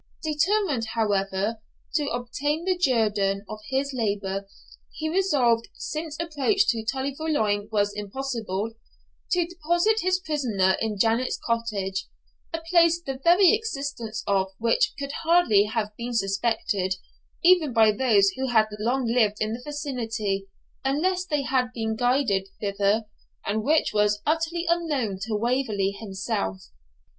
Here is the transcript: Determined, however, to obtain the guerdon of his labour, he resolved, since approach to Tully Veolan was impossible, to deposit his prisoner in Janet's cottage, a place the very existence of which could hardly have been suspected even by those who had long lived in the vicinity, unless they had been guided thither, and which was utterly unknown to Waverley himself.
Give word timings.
Determined, 0.23 0.83
however, 0.95 1.61
to 1.93 2.07
obtain 2.09 2.65
the 2.65 2.75
guerdon 2.75 3.45
of 3.47 3.59
his 3.69 3.93
labour, 3.93 4.47
he 4.89 5.07
resolved, 5.09 5.67
since 5.75 6.17
approach 6.19 6.67
to 6.69 6.83
Tully 6.91 7.13
Veolan 7.15 7.69
was 7.71 7.93
impossible, 7.93 8.71
to 9.29 9.45
deposit 9.45 9.99
his 9.99 10.19
prisoner 10.19 10.75
in 10.81 10.97
Janet's 10.97 11.37
cottage, 11.45 12.07
a 12.51 12.59
place 12.67 12.99
the 12.99 13.19
very 13.23 13.53
existence 13.53 14.23
of 14.25 14.47
which 14.57 14.93
could 14.97 15.11
hardly 15.23 15.65
have 15.65 15.95
been 15.95 16.13
suspected 16.15 16.95
even 17.43 17.71
by 17.71 17.91
those 17.91 18.29
who 18.31 18.47
had 18.47 18.69
long 18.79 19.05
lived 19.05 19.37
in 19.39 19.53
the 19.53 19.61
vicinity, 19.63 20.47
unless 20.83 21.25
they 21.27 21.43
had 21.43 21.71
been 21.75 21.95
guided 21.95 22.47
thither, 22.59 23.05
and 23.45 23.61
which 23.63 23.93
was 23.93 24.19
utterly 24.25 24.65
unknown 24.67 25.19
to 25.21 25.35
Waverley 25.35 25.91
himself. 25.91 26.57